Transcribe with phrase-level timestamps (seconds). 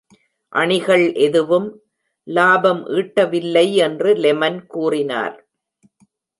[0.53, 1.67] அணிகள் எதுவும்
[2.27, 5.37] லாபம் ஈட்டவில்லை என்று லெமன் கூறினார்.